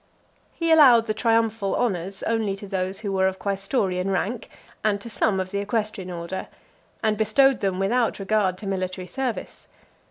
[0.55, 4.49] He allowed the triumphal honours only to those who were of quaestorian rank,
[4.83, 6.47] and to some of the equestrian order;
[7.03, 9.67] and bestowed them without regard to military service.